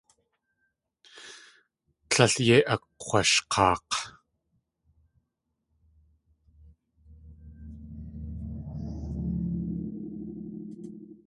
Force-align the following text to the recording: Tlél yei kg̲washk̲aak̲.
Tlél 2.09 2.33
yei 2.47 2.63
kg̲washk̲aak̲. 2.99 3.91